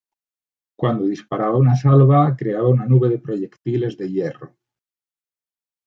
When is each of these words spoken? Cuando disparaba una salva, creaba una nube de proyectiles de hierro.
Cuando 0.75 1.05
disparaba 1.05 1.57
una 1.57 1.75
salva, 1.75 2.35
creaba 2.35 2.67
una 2.69 2.87
nube 2.87 3.07
de 3.07 3.19
proyectiles 3.19 3.95
de 3.97 4.09
hierro. 4.11 4.57